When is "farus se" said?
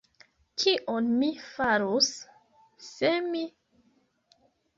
1.49-3.13